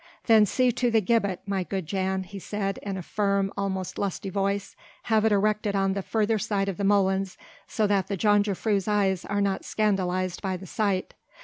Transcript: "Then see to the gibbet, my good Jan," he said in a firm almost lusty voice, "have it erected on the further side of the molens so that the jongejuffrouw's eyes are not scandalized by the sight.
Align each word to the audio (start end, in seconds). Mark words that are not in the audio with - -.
"Then 0.25 0.47
see 0.47 0.71
to 0.71 0.89
the 0.89 0.99
gibbet, 0.99 1.41
my 1.45 1.61
good 1.63 1.85
Jan," 1.85 2.23
he 2.23 2.39
said 2.39 2.79
in 2.81 2.97
a 2.97 3.03
firm 3.03 3.53
almost 3.55 3.99
lusty 3.99 4.31
voice, 4.31 4.75
"have 5.03 5.25
it 5.25 5.31
erected 5.31 5.75
on 5.75 5.93
the 5.93 6.01
further 6.01 6.39
side 6.39 6.67
of 6.67 6.77
the 6.77 6.83
molens 6.83 7.37
so 7.67 7.85
that 7.85 8.07
the 8.07 8.17
jongejuffrouw's 8.17 8.87
eyes 8.87 9.25
are 9.25 9.41
not 9.41 9.63
scandalized 9.63 10.41
by 10.41 10.57
the 10.57 10.65
sight. 10.65 11.13